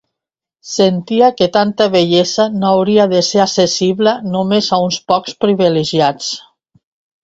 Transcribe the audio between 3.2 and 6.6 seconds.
ser accessible només a uns pocs privilegiats.